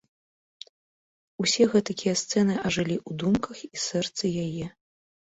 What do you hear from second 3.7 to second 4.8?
сэрцы яе.